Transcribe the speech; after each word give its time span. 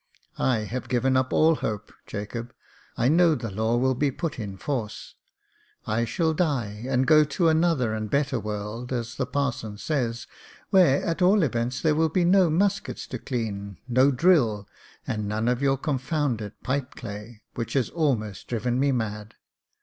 "I 0.55 0.61
have 0.61 0.89
given 0.89 1.15
up 1.15 1.31
all 1.31 1.53
hope, 1.57 1.93
Jacob. 2.07 2.55
I 2.97 3.07
know 3.07 3.35
the 3.35 3.51
law 3.51 3.77
will 3.77 3.93
be 3.93 4.09
put 4.09 4.39
in 4.39 4.57
force. 4.57 5.13
I 5.85 6.05
shall 6.05 6.33
die 6.33 6.85
and 6.87 7.05
go 7.05 7.23
to 7.23 7.49
another 7.49 7.93
and 7.93 8.07
a 8.07 8.09
better 8.09 8.39
world, 8.39 8.91
as 8.91 9.13
the 9.13 9.27
parson 9.27 9.77
says, 9.77 10.25
where, 10.71 11.05
at 11.05 11.21
all 11.21 11.43
events, 11.43 11.81
there 11.83 11.93
will 11.93 12.09
be 12.09 12.25
no 12.25 12.49
muskets 12.49 13.05
to 13.09 13.19
clean, 13.19 13.77
no 13.87 14.09
drill, 14.09 14.67
and 15.05 15.27
none 15.27 15.47
of 15.47 15.61
your 15.61 15.77
con 15.77 15.99
founded 15.99 16.53
pipe 16.63 16.95
clay, 16.95 17.43
which 17.53 17.73
has 17.73 17.91
almost 17.91 18.47
driven 18.47 18.79
me 18.79 18.91
mad. 18.91 19.35